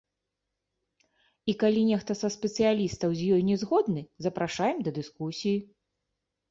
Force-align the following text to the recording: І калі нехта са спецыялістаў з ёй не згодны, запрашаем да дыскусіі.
І 1.53 1.55
калі 1.63 1.81
нехта 1.91 2.17
са 2.21 2.29
спецыялістаў 2.37 3.09
з 3.21 3.31
ёй 3.37 3.41
не 3.51 3.55
згодны, 3.67 4.01
запрашаем 4.29 4.77
да 4.91 4.97
дыскусіі. 4.99 5.57